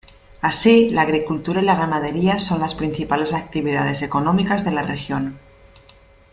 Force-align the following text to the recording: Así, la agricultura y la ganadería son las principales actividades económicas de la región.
Así, 0.41 0.89
la 0.89 1.03
agricultura 1.03 1.61
y 1.61 1.63
la 1.63 1.75
ganadería 1.75 2.39
son 2.39 2.59
las 2.59 2.73
principales 2.73 3.35
actividades 3.35 4.01
económicas 4.01 4.65
de 4.65 4.71
la 4.71 4.81
región. 4.81 5.37